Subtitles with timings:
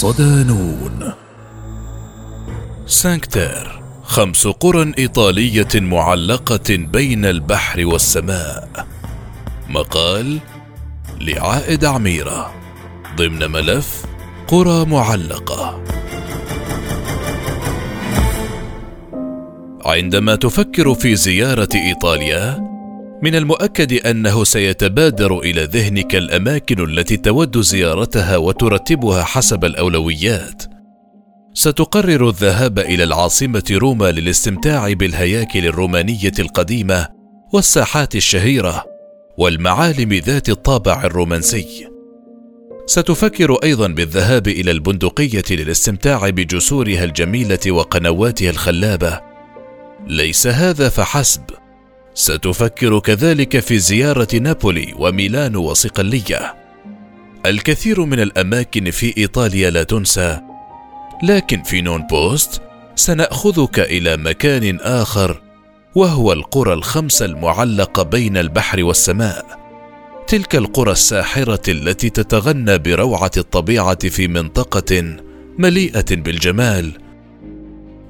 [0.00, 1.12] ودانون
[2.86, 8.86] سانكتير خمس قرى إيطالية معلقة بين البحر والسماء.
[9.68, 10.38] مقال
[11.20, 12.52] لعائد عميرة
[13.16, 14.04] ضمن ملف
[14.48, 15.82] قرى معلقة.
[19.84, 22.71] عندما تفكر في زيارة إيطاليا
[23.22, 30.62] من المؤكد أنه سيتبادر إلى ذهنك الأماكن التي تود زيارتها وترتبها حسب الأولويات.
[31.54, 37.08] ستقرر الذهاب إلى العاصمة روما للاستمتاع بالهياكل الرومانية القديمة
[37.52, 38.84] والساحات الشهيرة
[39.38, 41.88] والمعالم ذات الطابع الرومانسي.
[42.86, 49.20] ستفكر أيضا بالذهاب إلى البندقية للاستمتاع بجسورها الجميلة وقنواتها الخلابة.
[50.06, 51.61] ليس هذا فحسب.
[52.14, 56.54] ستفكر كذلك في زيارة نابولي وميلان وصقلية.
[57.46, 60.40] الكثير من الأماكن في إيطاليا لا تنسى
[61.22, 62.62] لكن في نون بوست
[62.96, 65.42] سنأخذك إلى مكان آخر
[65.94, 69.62] وهو القرى الخمسه المعلقة بين البحر والسماء.
[70.26, 75.16] تلك القرى الساحرة التي تتغنى بروعة الطبيعة في منطقة
[75.58, 76.92] مليئة بالجمال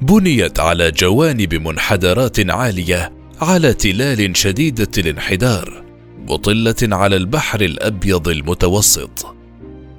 [0.00, 5.84] بنيت على جوانب منحدرات عالية على تلال شديدة الانحدار
[6.28, 9.34] مطله على البحر الأبيض المتوسط.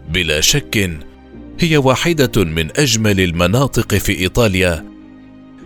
[0.09, 0.99] بلا شك
[1.59, 4.86] هي واحدة من أجمل المناطق في إيطاليا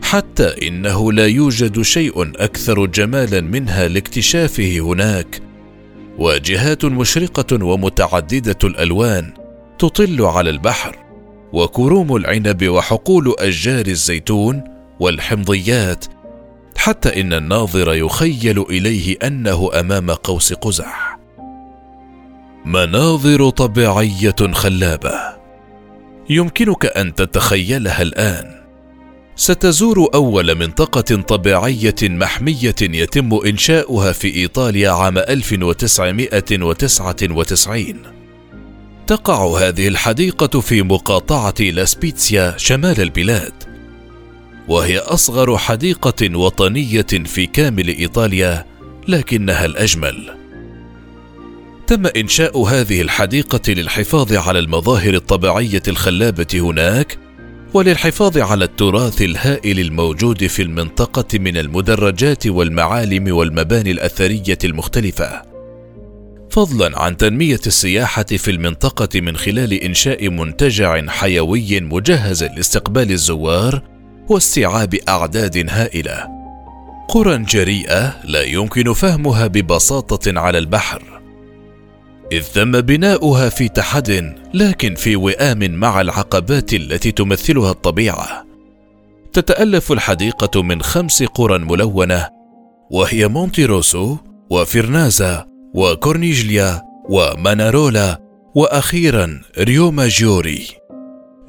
[0.01, 5.41] حتى إنه لا يوجد شيء أكثر جمالا منها لاكتشافه هناك.
[6.17, 9.33] واجهات مشرقة ومتعددة الألوان
[9.79, 10.95] تطل على البحر
[11.53, 14.63] وكروم العنب وحقول أشجار الزيتون
[14.99, 16.05] والحمضيات
[16.87, 21.19] حتى إن الناظر يخيل إليه أنه أمام قوس قزح.
[22.65, 25.19] مناظر طبيعية خلابة.
[26.29, 28.61] يمكنك أن تتخيلها الآن.
[29.35, 37.95] ستزور أول منطقة طبيعية محمية يتم إنشاؤها في إيطاليا عام 1999
[39.07, 43.76] تقع هذه الحديقة في مقاطعة لاسبيتسيا شمال البلاد.
[44.67, 48.65] وهي أصغر حديقة وطنية في كامل إيطاليا
[49.07, 50.37] لكنها الأجمل.
[51.87, 57.17] تم إنشاء هذه الحديقة للحفاظ على المظاهر الطبيعية الخلابة هناك
[57.73, 65.41] وللحفاظ على التراث الهائل الموجود في المنطقة من المدرجات والمعالم والمباني الأثرية المختلفة.
[66.49, 73.96] فضلا عن تنمية السياحة في المنطقة من خلال إنشاء منتجع حيوي مجهز لاستقبال الزوار
[74.29, 76.27] واستيعاب أعداد هائلة.
[77.09, 81.21] قرى جريئة لا يمكن فهمها ببساطة على البحر.
[82.31, 88.45] إذ تم بناؤها في تحد لكن في وئام مع العقبات التي تمثلها الطبيعة.
[89.33, 92.29] تتألف الحديقة من خمس قرى ملونة
[92.91, 94.17] وهي مونتيروسو
[94.49, 98.21] وفرنازا وكورنيجليا ومانارولا
[98.55, 100.67] وأخيرا ريو ماجيوري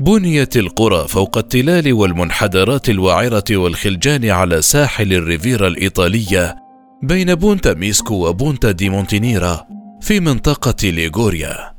[0.01, 6.57] بنيت القرى فوق التلال والمنحدرات الوعرة والخلجان على ساحل الريفيرا الإيطالية
[7.03, 9.67] بين بونتا ميسكو وبونتا دي مونتينيرا
[10.01, 11.75] في منطقة ليغوريا.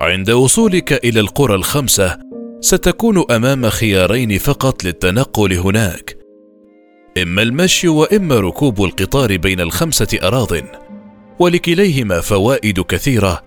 [0.00, 2.18] عند وصولك إلى القرى الخمسة
[2.60, 6.16] ستكون أمام خيارين فقط للتنقل هناك،
[7.22, 10.52] إما المشي وإما ركوب القطار بين الخمسة أراضٍ،
[11.38, 13.45] ولكليهما فوائد كثيرة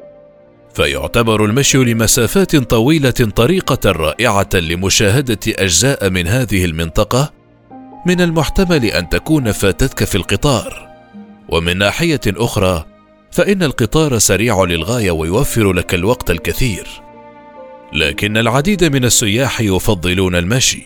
[0.74, 7.34] فيعتبر المشي لمسافات طويلة طريقة رائعة لمشاهدة أجزاء من هذه المنطقة
[8.06, 10.90] من المحتمل أن تكون فاتتك في القطار.
[11.49, 12.85] ومن ناحية أخرى
[13.32, 16.88] فإن القطار سريع للغاية ويوفر لك الوقت الكثير.
[17.93, 20.84] لكن العديد من السياح يفضلون المشي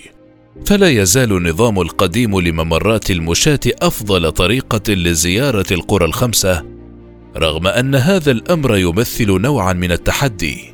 [0.66, 6.73] فلا يزال النظام القديم لممرات المشاة أفضل طريقة لزيارة القرى الخمسة
[7.38, 10.74] رغم أن هذا الأمر يمثل نوعا من التحدي.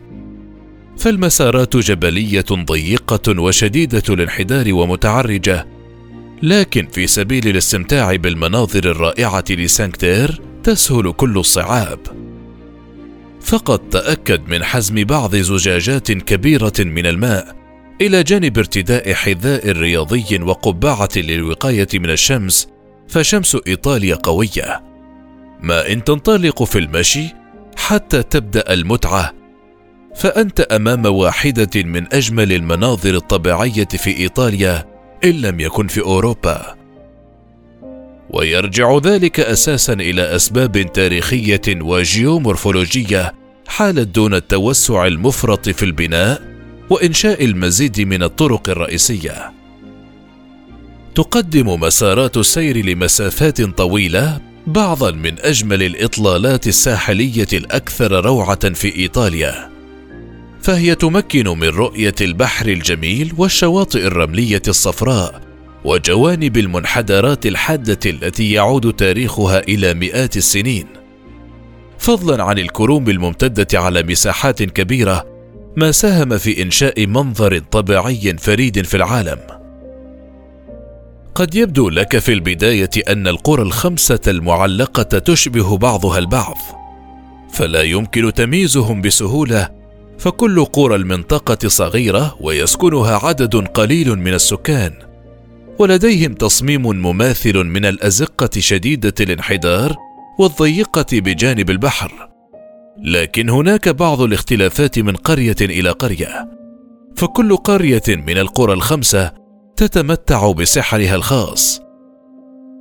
[0.97, 5.67] فالمسارات جبلية ضيقة وشديدة الانحدار ومتعرجة
[6.43, 11.99] لكن في سبيل الاستمتاع بالمناظر الرائعة لسانكتير تسهل كل الصعاب.
[13.41, 17.55] فقط تأكد من حزم بعض زجاجات كبيرة من الماء
[18.01, 22.67] إلى جانب ارتداء حذاء رياضي وقبعة للوقاية من الشمس
[23.07, 24.88] فشمس إيطاليا قوية.
[25.61, 27.35] ما إن تنطلق في المشي
[27.77, 29.33] حتى تبدأ المتعة
[30.15, 34.85] فأنت أمام واحدة من أجمل المناظر الطبيعية في إيطاليا
[35.23, 36.75] إن لم يكن في أوروبا.
[38.29, 43.33] ويرجع ذلك أساسا إلى أسباب تاريخية وجيومورفولوجية
[43.67, 46.41] حالت دون التوسع المفرط في البناء
[46.89, 49.51] وإنشاء المزيد من الطرق الرئيسية.
[51.15, 59.69] تقدم مسارات السير لمسافات طويلة بعضا من أجمل الإطلالات الساحلية الأكثر روعة في إيطاليا
[60.61, 65.41] فهي تمكن من رؤية البحر الجميل والشواطئ الرملية الصفراء
[65.85, 70.87] وجوانب المنحدرات الحادة التي يعود تاريخها إلى مئات السنين.
[71.97, 75.25] فضلا عن الكروم الممتدة على مساحات كبيرة
[75.77, 79.58] ما ساهم في إنشاء منظر طبيعي فريد في العالم.
[81.39, 86.57] قد يبدو لك في البداية أن القرى الخمسة المعلقة تشبه بعضها البعض
[87.51, 89.69] فلا يمكن تمييزهم بسهولة
[90.17, 94.93] فكل قرى المنطقة صغيرة ويسكنها عدد قليل من السكان
[95.79, 99.95] ولديهم تصميم مماثل من الأزقة شديدة الانحدار
[100.39, 102.29] والضيقة بجانب البحر.
[103.03, 106.49] لكن هناك بعض الاختلافات من قرية إلى قرية
[107.15, 109.38] فكل قرية من القرى الخمسة
[109.79, 111.81] تتمتع بسحرها الخاص.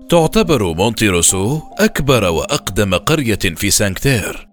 [0.09, 4.49] تعتبر مونتيروسو أكبر وأقدم قرية في سانكتير.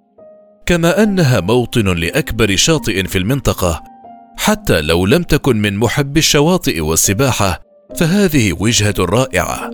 [0.66, 3.84] كما أنها موطن لأكبر شاطئ في المنطقة.
[4.38, 7.62] حتى لو لم تكن من محبي الشواطئ والسباحة
[7.96, 9.72] فهذه وجهة رائعة.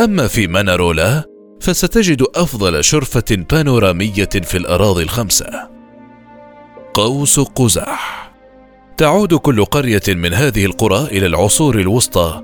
[0.00, 1.24] أما في مانارولا
[1.60, 5.68] فستجد أفضل شرفة بانورامية في الأراضي الخمسة.
[6.94, 8.25] قوس قزح.
[8.96, 12.42] تعود كل قرية من هذه القرى إلى العصور الوسطى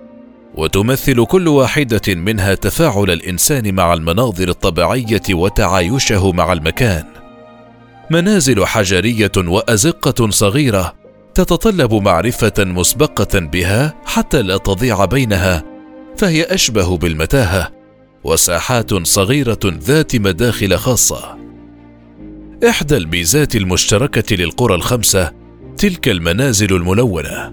[0.54, 7.04] وتمثل كل واحدة منها تفاعل الإنسان مع المناظر الطبيعية وتعايشه مع المكان.
[8.10, 10.94] منازل حجرية وأزقة صغيرة
[11.34, 15.64] تتطلب معرفة مسبقة بها حتى لا تضيع بينها
[16.16, 17.70] فهي أشبه بالمتاهة
[18.24, 21.38] وساحات صغيرة ذات مداخل خاصة.
[22.68, 25.41] إحدى الميزات المشتركة للقرى الخمسة
[25.82, 27.52] تلك المنازل الملونة.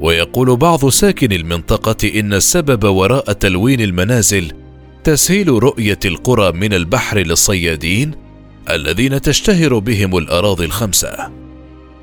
[0.00, 4.52] ويقول بعض ساكن المنطقة إن السبب وراء تلوين المنازل
[5.04, 8.14] تسهيل رؤية القرى من البحر للصيادين
[8.70, 11.30] الذين تشتهر بهم الأراضي الخمسة.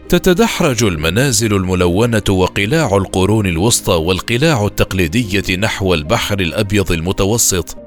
[0.10, 7.78] تتدحرج المنازل الملونة وقلاع القرون الوسطى والقلاع التقليدية نحو البحر الأبيض المتوسط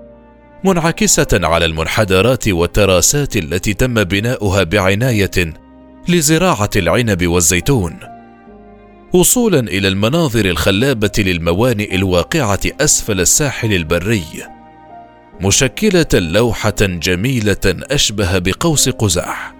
[0.65, 5.55] منعكسة على المنحدرات والتراسات التي تم بناؤها بعناية
[6.09, 7.99] لزراعة العنب والزيتون.
[9.13, 14.25] وصولا إلى المناظر الخلابة للموانئ الواقعة أسفل الساحل البري.
[15.41, 19.55] مشكلة لوحة جميلة أشبه بقوس قزح.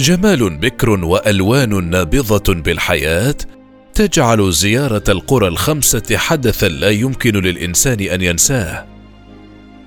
[0.00, 3.34] جمال بكر وألوان نابضة بالحياة
[3.94, 8.86] تجعل زيارة القرى الخمسة حدثا لا يمكن للإنسان أن ينساه.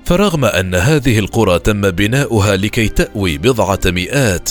[0.05, 4.49] فرغم أن هذه القرى تم بناؤها لكي تأوي بضعة مئات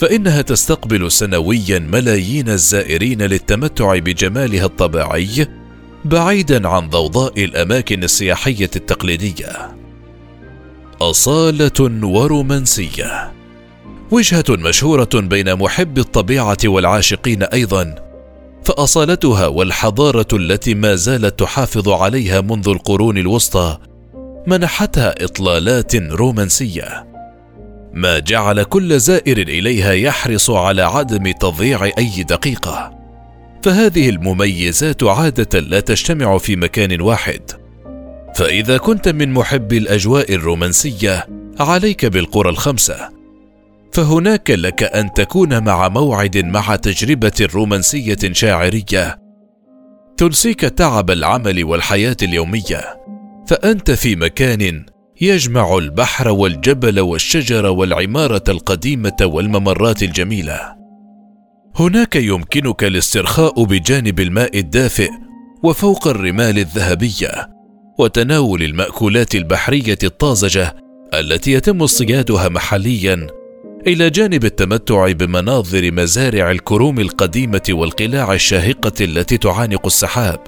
[0.00, 5.46] فإنها تستقبل سنويا ملايين الزائرين للتمتع بجمالها الطبيعي
[6.04, 9.76] بعيدا عن ضوضاء الأماكن السياحية التقليدية.
[11.00, 13.32] أصالة ورومانسية.
[14.10, 17.94] وجهة مشهورة بين محبي الطبيعة والعاشقين أيضا
[18.64, 23.78] فأصالتها والحضارة التي ما زالت تحافظ عليها منذ القرون الوسطى
[24.46, 27.15] منحتها إطلالات رومانسية.
[27.96, 32.98] ما جعل كل زائر إليها يحرص على عدم تضييع أي دقيقة.
[33.62, 37.50] فهذه المميزات عادة لا تجتمع في مكان واحد.
[38.34, 41.26] فإذا كنت من محبي الأجواء الرومانسية
[41.60, 43.08] عليك بالقرى الخمسة.
[43.92, 49.18] فهناك لك أن تكون مع موعد مع تجربة رومانسية شاعرية.
[50.16, 53.00] تنسيك تعب العمل والحياة اليومية.
[53.46, 54.86] فأنت في مكان
[55.20, 60.76] يجمع البحر والجبل والشجر والعمارة القديمة والممرات الجميلة.
[61.76, 65.10] هناك يمكنك الاسترخاء بجانب الماء الدافئ
[65.62, 67.50] وفوق الرمال الذهبية
[67.98, 70.76] وتناول المأكولات البحرية الطازجة
[71.14, 73.26] التي يتم اصطيادها محليا
[73.86, 80.40] إلى جانب التمتع بمناظر مزارع الكروم القديمة والقلاع الشاهقة التي تعانق السحاب.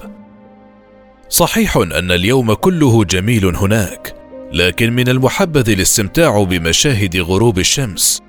[1.29, 4.18] صحيح أن اليوم كله جميل هناك
[4.53, 8.21] لكن من المحبذ الاستمتاع بمشاهد غروب الشمس.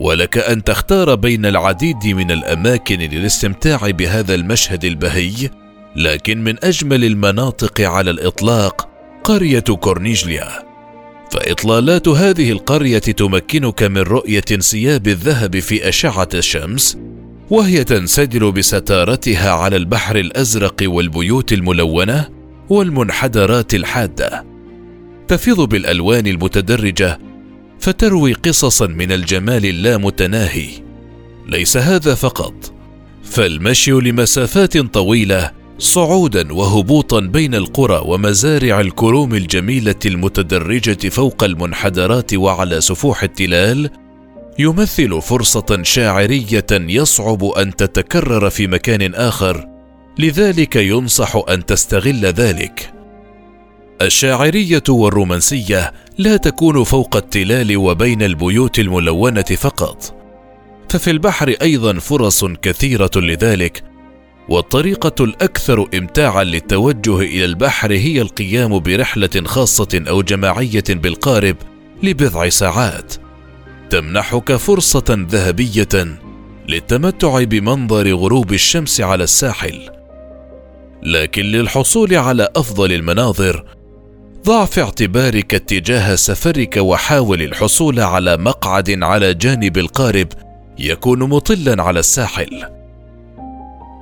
[0.00, 5.50] ولك أن تختار بين العديد من الأماكن للاستمتاع بهذا المشهد البهي
[5.96, 8.88] لكن من أجمل المناطق على الإطلاق
[9.24, 10.48] قرية كورنيجليا.
[11.30, 16.98] فإطلالات هذه القرية تمكنك من رؤية انسياب الذهب في أشعة الشمس
[17.50, 22.28] وهي تنسدل بستارتها على البحر الأزرق والبيوت الملونة
[22.68, 24.57] والمنحدرات الحادة.
[25.28, 27.18] تفيض بالألوان المتدرجة
[27.80, 30.68] فتروي قصصا من الجمال اللامتناهي.
[31.46, 32.72] ليس هذا فقط
[33.24, 43.22] فالمشي لمسافات طويلة صعودا وهبوطا بين القرى ومزارع الكروم الجميلة المتدرجة فوق المنحدرات وعلى سفوح
[43.22, 43.90] التلال
[44.58, 49.66] يمثل فرصة شاعرية يصعب أن تتكرر في مكان آخر
[50.18, 52.97] لذلك ينصح أن تستغل ذلك.
[54.02, 60.14] الشاعرية والرومانسية لا تكون فوق التلال وبين البيوت الملونة فقط.
[60.88, 63.82] ففي البحر أيضا فرص كثيرة لذلك
[64.48, 71.56] والطريقة الأكثر امتاعا للتوجه إلى البحر هي القيام برحلة خاصة أو جماعية بالقارب
[72.02, 73.14] لبضع ساعات.
[73.90, 76.18] تمنحك فرصة ذهبية
[76.68, 79.90] للتمتع بمنظر غروب الشمس على الساحل.
[81.02, 83.77] لكن للحصول على أفضل المناظر
[84.48, 90.28] ضع في اعتبارك اتجاه سفرك وحاول الحصول على مقعد على جانب القارب
[90.78, 92.64] يكون مطلا على الساحل.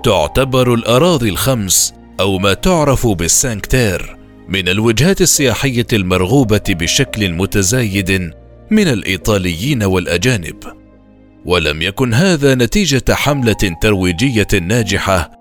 [0.04, 4.16] تعتبر الأراضي الخمس أو ما تعرف بالسانكتير
[4.48, 8.32] من الوجهات السياحية المرغوبة بشكل متزايد
[8.70, 10.56] من الإيطاليين والأجانب.
[11.44, 15.35] ولم يكن هذا نتيجة حملة ترويجية ناجحة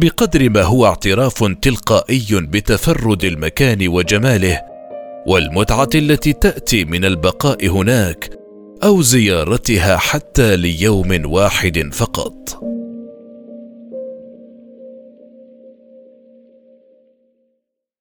[0.00, 4.60] بقدر ما هو اعتراف تلقائي بتفرد المكان وجماله
[5.26, 8.30] والمتعة التي تأتي من البقاء هناك
[8.84, 12.34] أو زيارتها حتى ليوم واحد فقط.